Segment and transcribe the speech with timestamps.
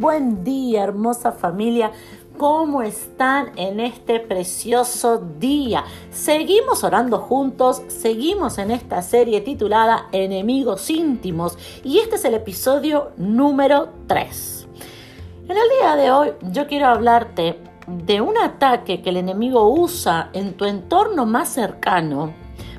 [0.00, 1.92] buen día, hermosa familia.
[2.38, 5.84] ¿Cómo están en este precioso día?
[6.10, 13.10] Seguimos orando juntos, seguimos en esta serie titulada Enemigos íntimos y este es el episodio
[13.18, 14.68] número 3.
[15.50, 20.30] En el día de hoy yo quiero hablarte de un ataque que el enemigo usa
[20.32, 22.32] en tu entorno más cercano.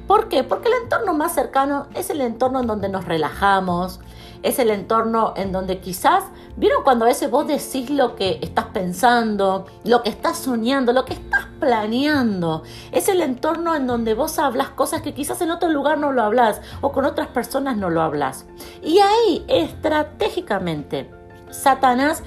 [0.08, 0.44] ¿Por qué?
[0.44, 4.00] Porque el entorno más cercano es el entorno en donde nos relajamos,
[4.44, 6.24] es el entorno en donde quizás,
[6.56, 11.06] ¿vieron cuando a veces vos decís lo que estás pensando, lo que estás soñando, lo
[11.06, 12.64] que estás planeando?
[12.92, 16.24] Es el entorno en donde vos hablas cosas que quizás en otro lugar no lo
[16.24, 18.46] hablas o con otras personas no lo hablas.
[18.82, 21.10] Y ahí, estratégicamente,
[21.50, 22.24] Satanás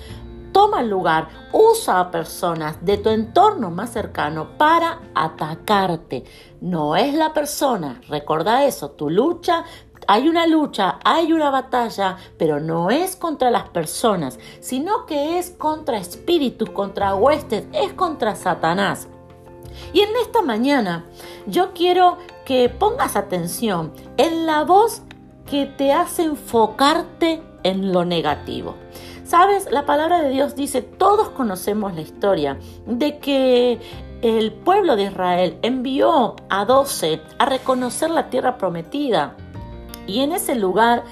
[0.55, 6.23] toma lugar, usa a personas de tu entorno más cercano para atacarte.
[6.61, 9.65] No es la persona, recuerda eso, tu lucha
[10.09, 15.51] hay una lucha, hay una batalla, pero no es contra las personas, sino que es
[15.51, 19.09] contra espíritus, contra huestes, es contra Satanás.
[19.93, 21.05] Y en esta mañana
[21.47, 25.03] yo quiero que pongas atención en la voz
[25.51, 28.77] que te hace enfocarte en lo negativo.
[29.25, 33.81] Sabes, la palabra de Dios dice, todos conocemos la historia de que
[34.23, 39.37] el pueblo de Israel envió a doce a reconocer la tierra prometida.
[40.07, 41.05] Y en ese lugar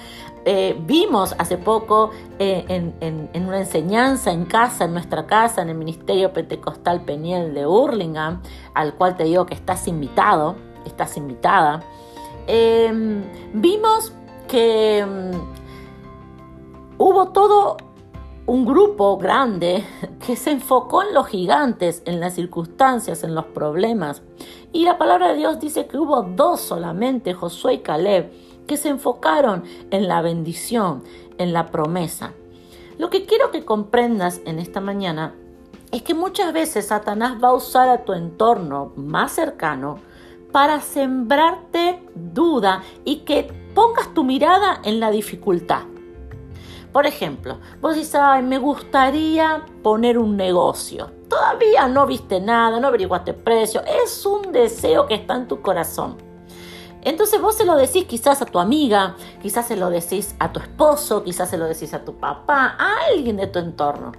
[0.45, 5.75] eh, vimos hace poco eh, en, una enseñanza en casa, en nuestra casa, en el
[5.75, 8.41] Ministerio Pentecostal Peniel de Hurlingham,
[8.73, 11.81] al cual te digo que estás invitado, estás invitada,
[12.47, 14.11] em, vimos
[14.49, 15.31] que em,
[16.97, 17.77] hubo todo
[18.45, 19.85] un grupo grande
[20.25, 24.21] que se enfocó en los gigantes, en las circunstancias, en los problemas.
[24.73, 28.31] Y la palabra de Dios dice que hubo dos solamente, Josué y Caleb,
[28.67, 31.03] que se enfocaron en la bendición,
[31.37, 32.33] en la promesa.
[32.97, 35.35] Lo que quiero que comprendas en esta mañana
[35.91, 39.99] es que muchas veces Satanás va a usar a tu entorno más cercano
[40.51, 45.81] para sembrarte duda y que pongas tu mirada en la dificultad.
[46.91, 51.09] Por ejemplo, vos dices, ay, me gustaría poner un negocio.
[51.27, 53.81] Todavía no viste nada, no averiguaste precio.
[54.03, 56.17] Es un deseo que está en tu corazón.
[57.03, 60.59] Entonces vos se lo decís quizás a tu amiga, quizás se lo decís a tu
[60.59, 64.13] esposo, quizás se lo decís a tu papá, a alguien de tu entorno.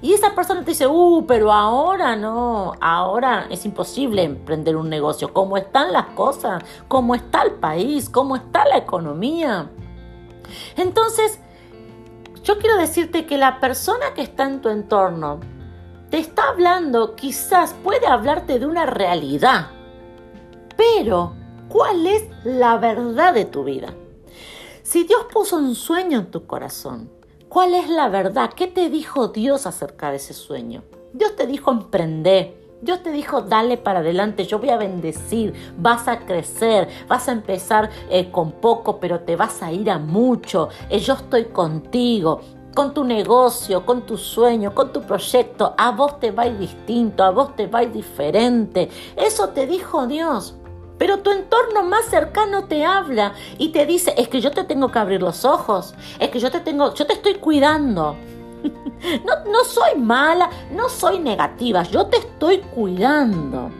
[0.00, 5.32] Y esa persona te dice, uh, pero ahora no, ahora es imposible emprender un negocio.
[5.32, 6.62] ¿Cómo están las cosas?
[6.86, 8.08] ¿Cómo está el país?
[8.08, 9.70] ¿Cómo está la economía?
[10.76, 11.40] Entonces,
[12.44, 15.40] yo quiero decirte que la persona que está en tu entorno
[16.10, 19.68] te está hablando, quizás puede hablarte de una realidad,
[20.76, 21.37] pero
[21.68, 23.94] cuál es la verdad de tu vida.
[24.82, 27.10] Si Dios puso un sueño en tu corazón,
[27.48, 28.52] ¿cuál es la verdad?
[28.54, 30.82] ¿Qué te dijo Dios acerca de ese sueño?
[31.12, 32.56] Dios te dijo emprender.
[32.80, 37.32] Dios te dijo, dale para adelante, yo voy a bendecir, vas a crecer, vas a
[37.32, 40.68] empezar eh, con poco, pero te vas a ir a mucho.
[40.88, 42.40] Eh, yo estoy contigo,
[42.78, 45.74] con tu negocio, con tu sueño, con tu proyecto.
[45.76, 48.88] A vos te va a ir distinto, a vos te va a ir diferente.
[49.16, 50.54] Eso te dijo Dios.
[50.98, 54.90] Pero tu entorno más cercano te habla y te dice, es que yo te tengo
[54.90, 58.16] que abrir los ojos, es que yo te tengo, yo te estoy cuidando.
[59.24, 63.70] no, no soy mala, no soy negativa, yo te estoy cuidando.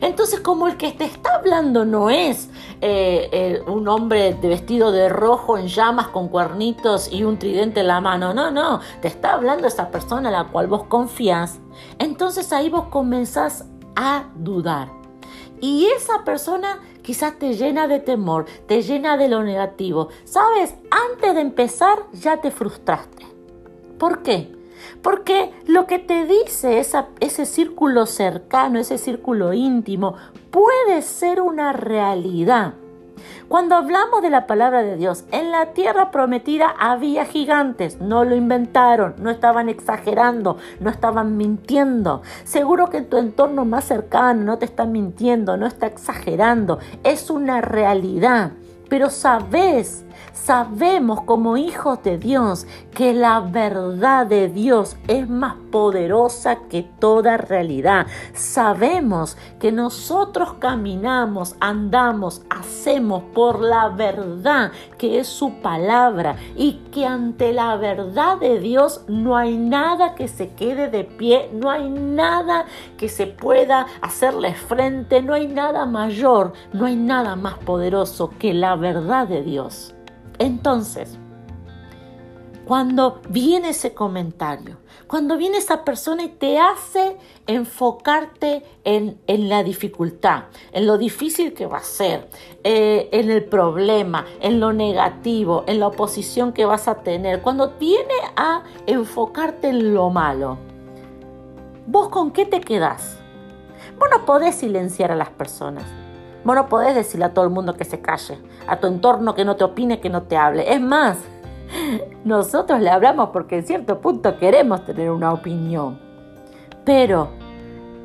[0.00, 2.48] Entonces, como el que te está hablando no es
[2.80, 7.88] eh, un hombre de vestido de rojo en llamas con cuernitos y un tridente en
[7.88, 11.58] la mano, no, no, te está hablando esa persona a la cual vos confías,
[11.98, 15.03] entonces ahí vos comenzás a dudar.
[15.60, 20.08] Y esa persona quizás te llena de temor, te llena de lo negativo.
[20.24, 20.74] ¿Sabes?
[20.90, 23.26] Antes de empezar ya te frustraste.
[23.98, 24.52] ¿Por qué?
[25.02, 26.78] Porque lo que te dice
[27.20, 30.14] ese círculo cercano, ese círculo íntimo,
[30.50, 32.74] puede ser una realidad.
[33.48, 38.34] Cuando hablamos de la palabra de Dios, en la tierra prometida había gigantes, no lo
[38.34, 42.22] inventaron, no estaban exagerando, no estaban mintiendo.
[42.44, 47.30] Seguro que en tu entorno más cercano no te está mintiendo, no está exagerando, es
[47.30, 48.52] una realidad.
[48.88, 56.58] Pero sabes, sabemos como hijos de Dios que la verdad de Dios es más poderosa
[56.68, 58.06] que toda realidad.
[58.34, 67.06] Sabemos que nosotros caminamos, andamos, hacemos por la verdad que es su palabra y que
[67.06, 71.88] ante la verdad de Dios no hay nada que se quede de pie, no hay
[71.88, 72.66] nada
[72.96, 78.54] que se pueda hacerle frente, no hay nada mayor, no hay nada más poderoso que
[78.54, 79.94] la verdad de Dios.
[80.38, 81.18] Entonces,
[82.66, 87.16] cuando viene ese comentario, cuando viene esa persona y te hace
[87.46, 92.28] enfocarte en, la dificultad, en lo difícil que va a ser,
[92.62, 97.74] eh, en el problema, en lo negativo, en la oposición que vas a tener, cuando
[97.78, 100.58] viene a enfocarte en lo malo,
[101.86, 103.18] ¿vos con qué te quedás?
[103.98, 105.84] Vos no podés silenciar a las personas.
[106.44, 109.44] Vos no podés decirle a todo el mundo que se calle, a tu entorno que
[109.44, 110.72] no te opine, que no te hable.
[110.72, 111.18] Es más,
[112.24, 115.98] nosotros le hablamos porque en cierto punto queremos tener una opinión.
[116.84, 117.30] Pero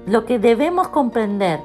[0.05, 1.59] lo que debemos comprender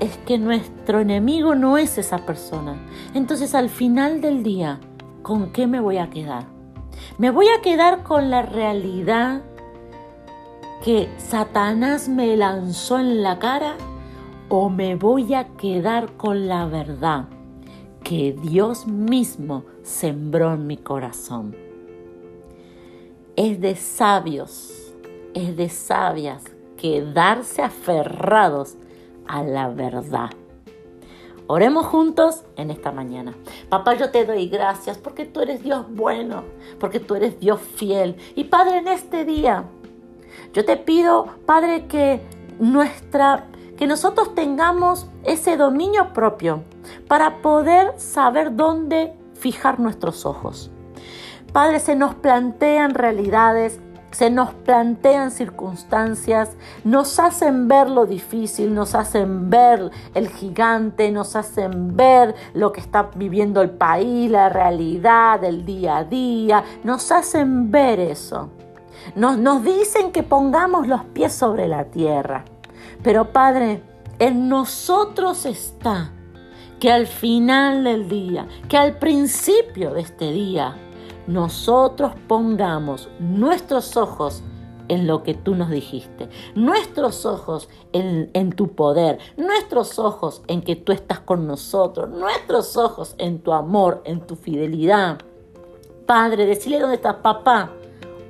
[0.00, 2.76] es que nuestro enemigo no es esa persona.
[3.14, 4.80] Entonces al final del día,
[5.22, 6.44] ¿con qué me voy a quedar?
[7.16, 9.42] Me voy a quedar con la realidad
[10.84, 13.74] que Satanás me lanzó en la cara
[14.48, 17.26] o me voy a quedar con la verdad
[18.02, 21.54] que Dios mismo sembró en mi corazón.
[23.36, 24.94] Es de sabios,
[25.34, 26.44] es de sabias
[26.76, 28.76] quedarse aferrados
[29.26, 30.30] a la verdad.
[31.46, 33.34] Oremos juntos en esta mañana.
[33.68, 36.44] Papá, yo te doy gracias porque tú eres Dios bueno,
[36.78, 38.16] porque tú eres Dios fiel.
[38.34, 39.64] Y Padre, en este día,
[40.52, 42.20] yo te pido, Padre, que
[42.58, 43.46] nuestra
[43.78, 46.64] que nosotros tengamos ese dominio propio
[47.06, 50.70] para poder saber dónde fijar nuestros ojos.
[51.52, 53.80] Padre, se nos plantean realidades,
[54.10, 61.36] se nos plantean circunstancias, nos hacen ver lo difícil, nos hacen ver el gigante, nos
[61.36, 67.12] hacen ver lo que está viviendo el país, la realidad del día a día, nos
[67.12, 68.50] hacen ver eso.
[69.14, 72.44] Nos, nos dicen que pongamos los pies sobre la tierra.
[73.02, 73.82] Pero Padre,
[74.18, 76.12] en nosotros está
[76.80, 80.76] que al final del día, que al principio de este día,
[81.26, 84.42] nosotros pongamos nuestros ojos
[84.88, 90.62] en lo que tú nos dijiste, nuestros ojos en, en, tu poder, nuestros ojos en
[90.62, 95.18] que tú estás con nosotros, nuestros ojos en tu amor, en tu fidelidad.
[96.06, 97.70] Padre, decirle dónde estás, papá.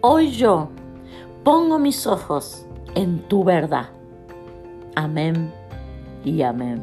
[0.00, 0.68] Hoy yo
[1.44, 2.66] pongo mis ojos
[2.96, 3.97] en tu verdad.
[4.98, 5.52] Amén
[6.24, 6.82] y amén.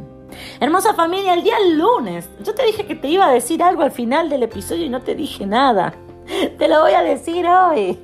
[0.62, 3.92] Hermosa familia, el día lunes, yo te dije que te iba a decir algo al
[3.92, 5.94] final del episodio y no te dije nada.
[6.58, 8.00] Te lo voy a decir hoy.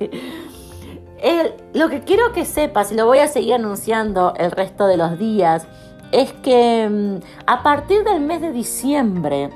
[1.72, 5.18] lo que quiero que sepas, y lo voy a seguir anunciando el resto de los
[5.18, 5.66] días,
[6.12, 7.16] es que mm,
[7.46, 9.48] a partir del mes de diciembre,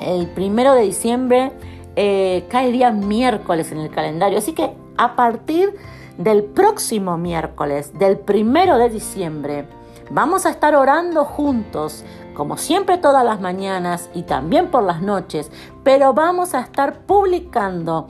[0.00, 1.52] el primero de diciembre,
[1.96, 4.38] eh, cae día miércoles en el calendario.
[4.38, 5.74] Así que a partir
[6.18, 9.68] del próximo miércoles, del primero de diciembre,
[10.10, 12.04] vamos a estar orando juntos,
[12.34, 15.50] como siempre todas las mañanas y también por las noches,
[15.82, 18.08] pero vamos a estar publicando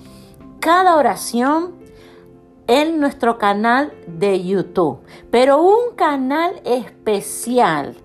[0.61, 1.75] cada oración
[2.67, 5.01] en nuestro canal de YouTube,
[5.31, 7.97] pero un canal especial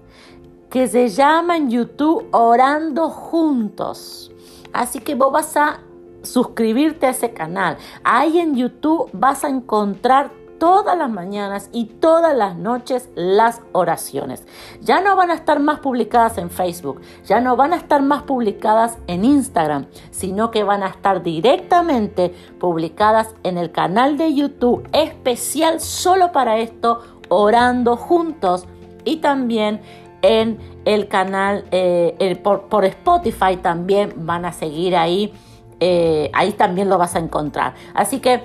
[0.70, 4.32] que se llama en YouTube Orando Juntos.
[4.72, 5.82] Así que vos vas a
[6.24, 7.78] suscribirte a ese canal.
[8.04, 10.32] Ahí en YouTube vas a encontrar
[10.62, 14.46] todas las mañanas y todas las noches las oraciones.
[14.80, 18.22] Ya no van a estar más publicadas en Facebook, ya no van a estar más
[18.22, 24.88] publicadas en Instagram, sino que van a estar directamente publicadas en el canal de YouTube
[24.94, 28.68] especial solo para esto, orando juntos
[29.04, 29.82] y también
[30.22, 35.34] en el canal eh, por, por Spotify también van a seguir ahí
[35.82, 37.74] eh, ahí también lo vas a encontrar.
[37.94, 38.44] Así que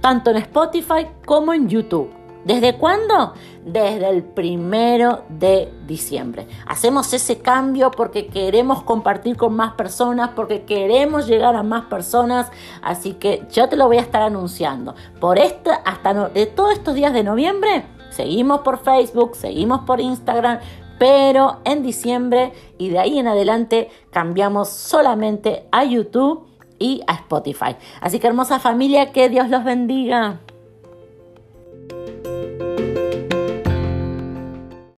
[0.00, 2.10] tanto en Spotify como en YouTube.
[2.44, 3.32] ¿Desde cuándo?
[3.64, 6.46] Desde el primero de diciembre.
[6.64, 12.52] Hacemos ese cambio porque queremos compartir con más personas, porque queremos llegar a más personas.
[12.82, 14.94] Así que yo te lo voy a estar anunciando.
[15.18, 20.60] Por este, hasta de todos estos días de noviembre, seguimos por Facebook, seguimos por Instagram,
[21.00, 26.45] pero en diciembre y de ahí en adelante cambiamos solamente a YouTube
[26.78, 27.76] y a Spotify.
[28.00, 30.40] Así que hermosa familia, que Dios los bendiga.